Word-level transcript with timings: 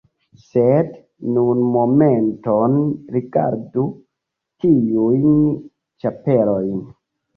Sed 0.43 0.87
nun 1.33 1.59
momenton 1.75 2.79
rigardu 3.17 3.85
tiujn 4.65 5.29
ĉapelojn! 6.05 6.85